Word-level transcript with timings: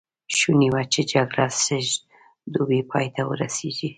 شوني 0.37 0.67
وه 0.73 0.83
چې 0.93 1.01
جګړه 1.11 1.47
سږ 1.65 1.87
دوبی 2.53 2.81
پای 2.91 3.07
ته 3.15 3.21
ورسېږي. 3.29 3.89